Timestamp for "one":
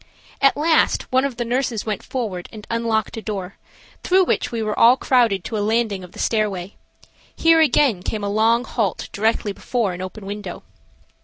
1.11-1.25